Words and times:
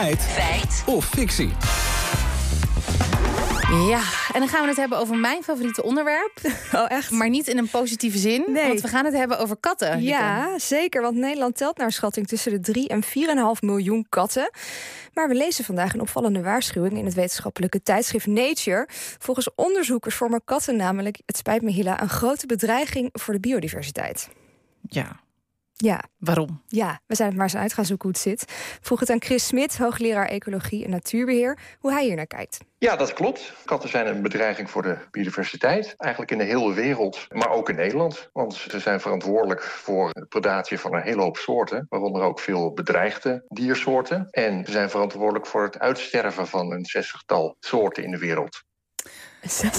Feit. 0.00 0.22
Feit. 0.22 0.82
Of 0.86 1.04
fictie. 1.04 1.50
Ja, 3.88 4.02
en 4.32 4.40
dan 4.40 4.48
gaan 4.48 4.62
we 4.62 4.68
het 4.68 4.76
hebben 4.76 4.98
over 4.98 5.16
mijn 5.16 5.42
favoriete 5.42 5.82
onderwerp. 5.82 6.32
Oh, 6.72 6.84
echt? 6.88 7.10
Maar 7.10 7.28
niet 7.28 7.48
in 7.48 7.58
een 7.58 7.68
positieve 7.68 8.18
zin. 8.18 8.44
Nee. 8.46 8.66
Want 8.66 8.80
we 8.80 8.88
gaan 8.88 9.04
het 9.04 9.14
hebben 9.14 9.38
over 9.38 9.56
katten. 9.56 10.02
Ja, 10.02 10.58
zeker. 10.58 11.02
Want 11.02 11.16
Nederland 11.16 11.56
telt 11.56 11.76
naar 11.76 11.92
schatting 11.92 12.26
tussen 12.26 12.52
de 12.52 12.60
3 12.60 12.88
en 12.88 13.04
4,5 13.04 13.10
miljoen 13.60 14.06
katten. 14.08 14.50
Maar 15.14 15.28
we 15.28 15.34
lezen 15.34 15.64
vandaag 15.64 15.94
een 15.94 16.00
opvallende 16.00 16.42
waarschuwing 16.42 16.98
in 16.98 17.04
het 17.04 17.14
wetenschappelijke 17.14 17.82
tijdschrift 17.82 18.26
Nature. 18.26 18.88
Volgens 19.18 19.48
onderzoekers 19.54 20.14
vormen 20.14 20.44
katten 20.44 20.76
namelijk, 20.76 21.18
het 21.26 21.36
spijt 21.36 21.62
me 21.62 21.70
Hila, 21.70 22.02
een 22.02 22.08
grote 22.08 22.46
bedreiging 22.46 23.08
voor 23.12 23.34
de 23.34 23.40
biodiversiteit. 23.40 24.28
Ja, 24.88 25.20
Ja, 25.82 26.04
waarom? 26.18 26.62
ja, 26.66 27.00
we 27.06 27.14
zijn 27.14 27.28
het 27.28 27.36
maar 27.36 27.46
eens 27.46 27.56
uit 27.56 27.72
gaan 27.72 27.84
zoeken 27.84 28.08
hoe 28.08 28.16
het 28.16 28.40
zit. 28.40 28.52
Vroeg 28.80 29.00
het 29.00 29.10
aan 29.10 29.22
Chris 29.22 29.46
Smit, 29.46 29.78
hoogleraar 29.78 30.26
ecologie 30.26 30.84
en 30.84 30.90
natuurbeheer, 30.90 31.58
hoe 31.78 31.92
hij 31.92 32.04
hier 32.04 32.16
naar 32.16 32.26
kijkt. 32.26 32.58
Ja, 32.78 32.96
dat 32.96 33.12
klopt. 33.12 33.52
Katten 33.64 33.88
zijn 33.88 34.06
een 34.06 34.22
bedreiging 34.22 34.70
voor 34.70 34.82
de 34.82 34.96
biodiversiteit. 35.10 35.94
Eigenlijk 35.96 36.32
in 36.32 36.38
de 36.38 36.44
hele 36.44 36.74
wereld, 36.74 37.26
maar 37.28 37.50
ook 37.50 37.68
in 37.68 37.74
Nederland. 37.74 38.30
Want 38.32 38.54
ze 38.54 38.78
zijn 38.78 39.00
verantwoordelijk 39.00 39.62
voor 39.62 40.10
de 40.12 40.26
predatie 40.26 40.78
van 40.78 40.94
een 40.94 41.02
hele 41.02 41.22
hoop 41.22 41.36
soorten. 41.36 41.86
Waaronder 41.88 42.22
ook 42.22 42.40
veel 42.40 42.72
bedreigde 42.72 43.44
diersoorten. 43.48 44.26
En 44.30 44.64
ze 44.64 44.72
zijn 44.72 44.90
verantwoordelijk 44.90 45.46
voor 45.46 45.62
het 45.62 45.78
uitsterven 45.78 46.46
van 46.46 46.72
een 46.72 46.84
zestigtal 46.84 47.56
soorten 47.60 48.04
in 48.04 48.10
de 48.10 48.18
wereld. 48.18 48.62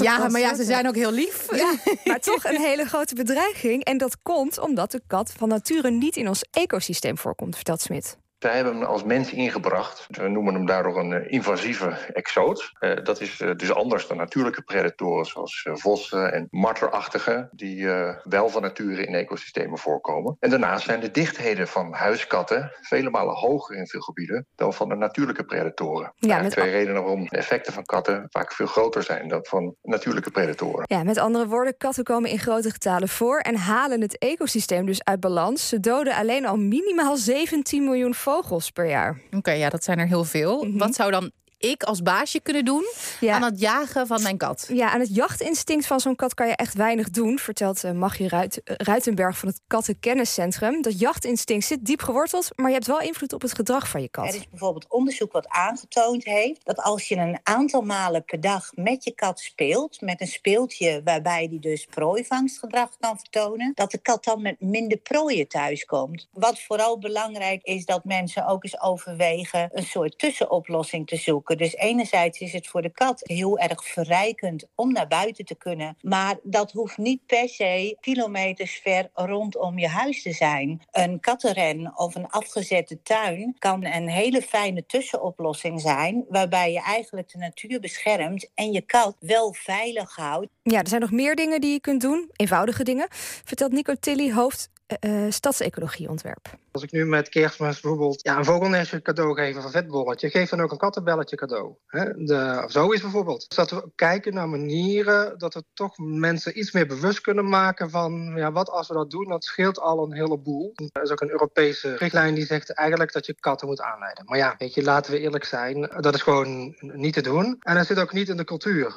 Ja, 0.00 0.28
maar 0.28 0.40
ja, 0.40 0.54
ze 0.54 0.64
zijn 0.64 0.88
ook 0.88 0.94
heel 0.94 1.12
lief. 1.12 1.56
Ja, 1.56 1.74
maar 2.04 2.20
toch 2.20 2.44
een 2.44 2.60
hele 2.60 2.84
grote 2.84 3.14
bedreiging. 3.14 3.84
En 3.84 3.98
dat 3.98 4.16
komt 4.22 4.58
omdat 4.58 4.90
de 4.90 5.02
kat 5.06 5.32
van 5.36 5.48
nature 5.48 5.90
niet 5.90 6.16
in 6.16 6.28
ons 6.28 6.44
ecosysteem 6.50 7.18
voorkomt, 7.18 7.54
vertelt 7.54 7.80
Smit. 7.80 8.16
Zij 8.42 8.54
hebben 8.54 8.74
hem 8.74 8.84
als 8.84 9.04
mens 9.04 9.32
ingebracht. 9.32 10.06
We 10.10 10.28
noemen 10.28 10.54
hem 10.54 10.66
daardoor 10.66 10.98
een 10.98 11.12
eh, 11.12 11.32
invasieve 11.32 11.88
exoot. 12.12 12.72
Eh, 12.78 13.04
dat 13.04 13.20
is 13.20 13.40
eh, 13.40 13.50
dus 13.56 13.72
anders 13.72 14.06
dan 14.06 14.16
natuurlijke 14.16 14.62
predatoren 14.62 15.24
zoals 15.24 15.62
eh, 15.66 15.74
vossen 15.76 16.32
en 16.32 16.46
marterachtigen... 16.50 17.48
die 17.52 17.86
wel 18.22 18.48
van 18.48 18.62
nature 18.62 19.06
in 19.06 19.14
ecosystemen 19.14 19.78
voorkomen. 19.78 20.36
En 20.40 20.50
daarnaast 20.50 20.84
zijn 20.84 21.00
de 21.00 21.10
dichtheden 21.10 21.68
van 21.68 21.92
huiskatten... 21.92 22.72
vele 22.80 23.10
malen 23.10 23.34
hoger 23.34 23.76
in 23.76 23.86
veel 23.86 24.00
gebieden 24.00 24.46
dan 24.56 24.74
van 24.74 24.88
de 24.88 24.94
natuurlijke 24.94 25.44
predatoren. 25.44 26.12
Ja, 26.16 26.42
met 26.42 26.50
twee 26.50 26.70
redenen 26.70 27.02
waarom 27.02 27.24
de 27.24 27.36
effecten 27.36 27.72
van 27.72 27.84
katten... 27.84 28.26
vaak 28.30 28.52
veel 28.52 28.66
groter 28.66 29.02
zijn 29.02 29.28
dan 29.28 29.44
van 29.44 29.74
natuurlijke 29.82 30.30
predatoren. 30.30 30.84
Ja, 30.86 31.02
met 31.02 31.18
andere 31.18 31.46
woorden, 31.46 31.76
katten 31.76 32.04
komen 32.04 32.30
in 32.30 32.38
grote 32.38 32.70
getalen 32.70 33.08
voor 33.08 33.38
en 33.38 33.56
halen 33.56 34.00
het 34.00 34.18
ecosysteem 34.18 34.86
dus 34.86 35.04
uit 35.04 35.20
balans. 35.20 35.68
Ze 35.68 35.80
doden 35.80 36.14
alleen 36.14 36.46
al 36.46 36.56
minimaal 36.56 37.16
17 37.16 37.84
miljoen 37.84 38.14
vogels 38.14 38.30
per 38.72 38.88
jaar. 38.88 39.20
Oké, 39.30 39.50
ja, 39.50 39.68
dat 39.68 39.84
zijn 39.84 39.98
er 39.98 40.06
heel 40.06 40.24
veel. 40.24 40.66
Wat 40.76 40.94
zou 40.94 41.10
dan 41.10 41.30
ik 41.62 41.82
als 41.82 42.02
baasje 42.02 42.40
kunnen 42.40 42.64
doen 42.64 42.84
Ja. 43.20 43.34
aan 43.34 43.42
het 43.42 43.60
jagen 43.60 44.06
van 44.06 44.22
mijn 44.22 44.36
kat? 44.36 44.68
Ja, 44.72 44.90
aan 44.92 45.00
het 45.00 45.14
jachtinstinct 45.14 45.86
van 45.86 46.00
zo'n 46.00 46.16
kat 46.16 46.34
kan 46.34 46.46
je 46.46 46.56
echt 46.56 46.74
weinig 46.74 47.10
doen, 47.10 47.38
vertelt 47.38 47.84
uh, 47.84 47.90
Maggie 47.90 48.28
Ruit, 48.28 48.60
uh, 48.64 48.74
Ruitenberg 48.76 49.38
van 49.38 49.48
het 49.48 49.60
Kattenkenniscentrum. 49.66 50.82
Dat 50.82 50.98
jachtinstinct 50.98 51.64
zit 51.66 51.84
diep 51.84 52.02
geworteld, 52.02 52.48
maar 52.56 52.66
je 52.68 52.72
hebt 52.74 52.86
wel 52.86 53.00
invloed 53.00 53.32
op 53.32 53.42
het 53.42 53.54
gedrag 53.54 53.88
van 53.88 54.00
je 54.00 54.06
Er 54.06 54.12
kat. 54.22 54.34
is 54.34 54.48
bijvoorbeeld 54.48 54.86
onderzoek 54.88 55.32
wat 55.32 55.48
aangetoond 55.48 56.24
heeft 56.24 56.64
dat 56.64 56.78
als 56.82 57.08
je 57.08 57.16
een 57.16 57.40
aantal 57.42 57.80
malen 57.82 58.24
per 58.24 58.40
dag 58.40 58.70
met 58.74 59.04
je 59.04 59.14
kat 59.14 59.40
speelt, 59.40 60.00
met 60.00 60.20
een 60.20 60.26
speeltje 60.26 61.00
waarbij 61.04 61.48
die 61.48 61.60
dus 61.60 61.86
prooivangstgedrag 61.86 62.90
kan 63.00 63.18
vertonen, 63.18 63.72
dat 63.74 63.90
de 63.90 63.98
kat 63.98 64.24
dan 64.24 64.42
met 64.42 64.60
minder 64.60 64.98
prooien 64.98 65.48
thuiskomt. 65.48 66.28
Wat 66.32 66.60
vooral 66.60 66.98
belangrijk 66.98 67.62
is 67.62 67.84
dat 67.84 68.04
mensen 68.04 68.46
ook 68.46 68.64
eens 68.64 68.80
overwegen 68.80 69.68
een 69.72 69.84
soort 69.84 70.18
tussenoplossing 70.18 71.06
te 71.06 71.16
zoeken. 71.16 71.51
Dus 71.56 71.76
enerzijds 71.76 72.40
is 72.40 72.52
het 72.52 72.66
voor 72.66 72.82
de 72.82 72.90
kat 72.90 73.20
heel 73.22 73.58
erg 73.58 73.84
verrijkend 73.84 74.66
om 74.74 74.92
naar 74.92 75.08
buiten 75.08 75.44
te 75.44 75.54
kunnen, 75.54 75.96
maar 76.00 76.38
dat 76.42 76.72
hoeft 76.72 76.96
niet 76.96 77.26
per 77.26 77.48
se 77.48 77.96
kilometers 78.00 78.80
ver 78.82 79.10
rondom 79.14 79.78
je 79.78 79.88
huis 79.88 80.22
te 80.22 80.32
zijn. 80.32 80.82
Een 80.90 81.20
kattenren 81.20 81.98
of 81.98 82.14
een 82.14 82.28
afgezette 82.28 83.02
tuin 83.02 83.56
kan 83.58 83.84
een 83.84 84.08
hele 84.08 84.42
fijne 84.42 84.86
tussenoplossing 84.86 85.80
zijn, 85.80 86.24
waarbij 86.28 86.72
je 86.72 86.82
eigenlijk 86.82 87.28
de 87.32 87.38
natuur 87.38 87.80
beschermt 87.80 88.50
en 88.54 88.72
je 88.72 88.80
kat 88.80 89.16
wel 89.20 89.52
veilig 89.52 90.16
houdt. 90.16 90.48
Ja, 90.62 90.78
er 90.78 90.88
zijn 90.88 91.00
nog 91.00 91.10
meer 91.10 91.34
dingen 91.34 91.60
die 91.60 91.72
je 91.72 91.80
kunt 91.80 92.00
doen, 92.00 92.30
eenvoudige 92.32 92.84
dingen, 92.84 93.06
vertelt 93.44 93.72
Nico 93.72 93.94
Tilly, 94.00 94.32
hoofd 94.32 94.70
uh, 95.00 95.30
stadsecologieontwerp. 95.30 96.50
Als 96.70 96.82
ik 96.82 96.92
nu 96.92 97.06
met 97.06 97.28
kerstmis 97.28 97.80
bijvoorbeeld 97.80 98.20
ja, 98.22 98.38
een 98.38 98.44
vogelnestje 98.44 99.02
cadeau 99.02 99.34
geef 99.34 99.56
of 99.56 99.64
een 99.64 99.70
vetbolletje, 99.70 100.30
geef 100.30 100.48
dan 100.50 100.60
ook 100.60 100.72
een 100.72 100.78
kattenbelletje 100.78 101.36
cadeau. 101.36 101.74
Hè? 101.86 102.04
De, 102.04 102.64
zo 102.66 102.90
is 102.90 103.00
bijvoorbeeld. 103.00 103.48
Dus 103.48 103.56
dat 103.56 103.70
we 103.70 103.90
kijken 103.94 104.34
naar 104.34 104.48
manieren 104.48 105.38
dat 105.38 105.54
we 105.54 105.64
toch 105.74 105.98
mensen 105.98 106.58
iets 106.58 106.72
meer 106.72 106.86
bewust 106.86 107.20
kunnen 107.20 107.48
maken 107.48 107.90
van 107.90 108.32
ja, 108.36 108.52
wat 108.52 108.70
als 108.70 108.88
we 108.88 108.94
dat 108.94 109.10
doen, 109.10 109.28
dat 109.28 109.44
scheelt 109.44 109.78
al 109.78 110.04
een 110.04 110.14
heleboel. 110.14 110.72
Er 110.92 111.02
is 111.02 111.10
ook 111.10 111.20
een 111.20 111.30
Europese 111.30 111.96
richtlijn 111.96 112.34
die 112.34 112.46
zegt 112.46 112.74
eigenlijk 112.74 113.12
dat 113.12 113.26
je 113.26 113.34
katten 113.40 113.68
moet 113.68 113.80
aanleiden. 113.80 114.24
Maar 114.24 114.38
ja, 114.38 114.54
weet 114.58 114.74
je, 114.74 114.82
laten 114.82 115.12
we 115.12 115.18
eerlijk 115.18 115.44
zijn, 115.44 115.90
dat 116.00 116.14
is 116.14 116.22
gewoon 116.22 116.76
niet 116.78 117.14
te 117.14 117.20
doen. 117.20 117.56
En 117.60 117.74
dat 117.74 117.86
zit 117.86 118.00
ook 118.00 118.12
niet 118.12 118.28
in 118.28 118.36
de 118.36 118.44
cultuur. 118.44 118.96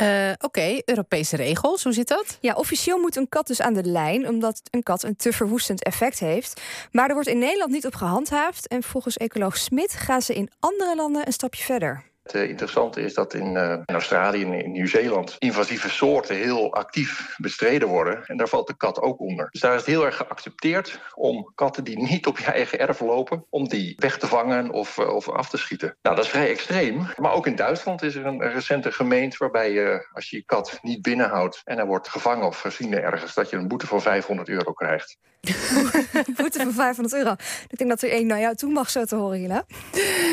Uh, 0.00 0.32
Oké. 0.38 0.80
Europese 0.84 1.36
regels, 1.36 1.84
hoe 1.84 1.92
zit 1.92 2.08
dat? 2.08 2.38
Ja, 2.40 2.54
officieel 2.54 2.98
moet 2.98 3.16
een 3.16 3.28
kat 3.28 3.46
dus 3.46 3.60
aan 3.60 3.74
de 3.74 3.84
lijn, 3.84 4.28
omdat 4.28 4.60
een 4.70 4.82
kat 4.82 5.02
een 5.02 5.16
te 5.16 5.32
verwoestend 5.32 5.82
effect 5.82 6.18
heeft. 6.18 6.60
Maar 6.92 7.08
er 7.08 7.14
wordt 7.14 7.28
in 7.28 7.38
Nederland 7.38 7.70
niet 7.70 7.86
op 7.86 7.94
gehandhaafd. 7.94 8.66
En 8.66 8.82
volgens 8.82 9.16
ecoloog 9.16 9.56
Smit 9.56 9.92
gaan 9.92 10.22
ze 10.22 10.34
in 10.34 10.50
andere 10.60 10.96
landen 10.96 11.26
een 11.26 11.32
stapje 11.32 11.64
verder. 11.64 12.04
Het 12.32 12.48
interessante 12.48 13.00
is 13.00 13.14
dat 13.14 13.34
in, 13.34 13.54
uh, 13.54 13.72
in 13.72 13.94
Australië 13.94 14.42
en 14.44 14.52
in 14.52 14.72
Nieuw-Zeeland 14.72 15.36
invasieve 15.38 15.90
soorten 15.90 16.36
heel 16.36 16.74
actief 16.74 17.34
bestreden 17.36 17.88
worden. 17.88 18.24
En 18.26 18.36
daar 18.36 18.48
valt 18.48 18.66
de 18.66 18.76
kat 18.76 19.00
ook 19.00 19.20
onder. 19.20 19.48
Dus 19.50 19.60
daar 19.60 19.74
is 19.74 19.80
het 19.80 19.86
heel 19.86 20.04
erg 20.04 20.16
geaccepteerd 20.16 21.00
om 21.14 21.52
katten 21.54 21.84
die 21.84 21.98
niet 21.98 22.26
op 22.26 22.38
je 22.38 22.44
eigen 22.44 22.78
erf 22.78 23.00
lopen, 23.00 23.44
om 23.50 23.68
die 23.68 23.94
weg 23.96 24.18
te 24.18 24.26
vangen 24.26 24.70
of, 24.70 24.98
uh, 24.98 25.14
of 25.14 25.28
af 25.28 25.48
te 25.48 25.56
schieten. 25.56 25.96
Nou, 26.02 26.16
dat 26.16 26.24
is 26.24 26.30
vrij 26.30 26.50
extreem. 26.50 27.06
Maar 27.16 27.32
ook 27.32 27.46
in 27.46 27.56
Duitsland 27.56 28.02
is 28.02 28.14
er 28.14 28.26
een, 28.26 28.42
een 28.44 28.52
recente 28.52 28.92
gemeente 28.92 29.36
waarbij 29.38 29.72
je, 29.72 30.08
als 30.12 30.30
je 30.30 30.36
je 30.36 30.44
kat 30.44 30.78
niet 30.82 31.02
binnenhoudt 31.02 31.60
en 31.64 31.76
hij 31.76 31.86
wordt 31.86 32.08
gevangen 32.08 32.46
of 32.46 32.60
gezien 32.60 32.94
ergens, 32.94 33.34
dat 33.34 33.50
je 33.50 33.56
een 33.56 33.68
boete 33.68 33.86
van 33.86 34.02
500 34.02 34.48
euro 34.48 34.72
krijgt. 34.72 35.18
boete 36.36 36.58
van 36.58 36.72
500 36.72 37.14
euro. 37.14 37.32
Ik 37.68 37.78
denk 37.78 37.90
dat 37.90 38.02
er 38.02 38.10
één 38.10 38.26
naar 38.26 38.40
jou 38.40 38.54
toe 38.54 38.72
mag, 38.72 38.90
zo 38.90 39.04
te 39.04 39.16
horen, 39.16 39.38
Hila. 39.38 39.64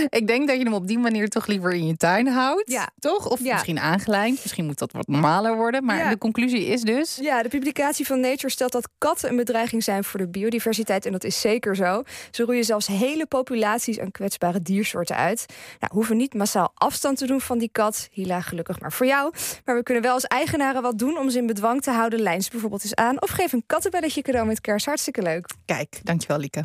Ik 0.10 0.28
denk 0.28 0.48
dat 0.48 0.58
je 0.58 0.64
hem 0.64 0.74
op 0.74 0.88
die 0.88 1.00
manier 1.00 1.30
toch 1.30 1.48
liever 1.48 1.74
in 1.74 1.85
je 1.88 1.98
tuin 1.98 2.28
houdt. 2.28 2.72
Ja. 2.72 2.90
Toch? 3.00 3.30
Of 3.30 3.44
ja. 3.44 3.54
misschien 3.54 3.80
aangelijnd. 3.80 4.40
Misschien 4.42 4.66
moet 4.66 4.80
dat 4.80 4.92
wat 4.92 5.08
normaler 5.08 5.56
worden. 5.56 5.86
Maar 5.86 5.98
ja. 5.98 6.10
de 6.10 6.18
conclusie 6.18 6.66
is 6.66 6.82
dus. 6.82 7.20
Ja, 7.22 7.44
de 7.44 7.50
publicatie 7.50 8.06
van 8.06 8.20
Nature 8.20 8.50
stelt 8.50 8.72
dat 8.72 8.90
katten 8.98 9.30
een 9.30 9.36
bedreiging 9.36 9.84
zijn 9.84 10.04
voor 10.04 10.20
de 10.20 10.28
biodiversiteit. 10.28 11.06
En 11.06 11.12
dat 11.12 11.24
is 11.24 11.42
zeker 11.42 11.76
zo. 11.76 12.04
Ze 12.32 12.44
roeien 12.44 12.64
zelfs 12.64 12.88
hele 12.88 13.26
populaties 13.26 14.00
aan 14.00 14.12
kwetsbare 14.12 14.62
diersoorten 14.62 15.16
uit. 15.16 15.46
Nou, 15.80 15.94
hoeven 15.94 16.18
niet 16.18 16.34
massaal 16.34 16.72
afstand 16.74 17.18
te 17.18 17.28
doen 17.28 17.42
van 17.42 17.58
die 17.58 17.70
kat. 17.72 18.08
Hila, 18.12 18.42
gelukkig 18.42 18.80
maar 18.80 18.92
voor 18.92 19.06
jou. 19.06 19.34
Maar 19.66 19.76
we 19.76 19.84
kunnen 19.84 20.04
wel 20.04 20.14
als 20.14 20.26
eigenaren 20.26 20.82
wat 20.82 20.98
doen 20.98 21.18
om 21.18 21.30
ze 21.30 21.38
in 21.38 21.48
bedwang 21.48 21.82
te 21.82 21.92
houden. 21.92 22.22
Lijn 22.22 22.42
ze 22.42 22.50
bijvoorbeeld 22.52 22.84
eens 22.84 22.96
aan. 22.96 23.22
Of 23.22 23.30
geef 23.30 23.54
een 23.54 23.64
kattenbelletje 23.68 24.22
cadeau 24.22 24.48
met 24.48 24.62
kerst. 24.62 24.86
Hartstikke 24.86 25.22
leuk. 25.22 25.50
Kijk, 25.66 26.00
dankjewel 26.04 26.38
Lieke. 26.38 26.64